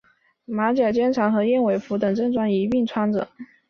[0.45, 3.27] 马甲经常和燕尾服等正装一并穿着。